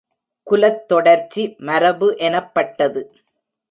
[0.47, 3.03] குலத்தொடர்ச்சி மரபு எனப்பட்டது.